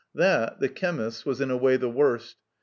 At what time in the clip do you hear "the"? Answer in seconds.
0.59-0.67, 1.77-1.87